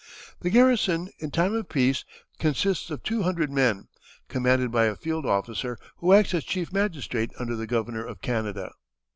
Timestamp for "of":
1.53-1.69, 2.89-3.03, 8.07-8.19